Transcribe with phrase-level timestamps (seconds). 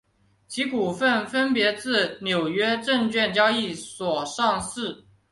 [0.47, 5.05] 其股份分别自纽约证券交易所上市。